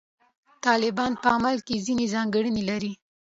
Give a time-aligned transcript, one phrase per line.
[0.65, 2.93] طالبان په عمل کې ځینې ځانګړنې لري.